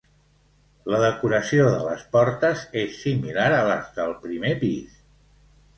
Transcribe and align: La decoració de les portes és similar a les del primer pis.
La 0.93 1.01
decoració 1.03 1.67
de 1.73 1.83
les 1.89 2.07
portes 2.17 2.65
és 2.85 2.99
similar 3.05 3.47
a 3.61 3.65
les 3.73 3.95
del 4.01 4.19
primer 4.27 4.57
pis. 4.65 5.03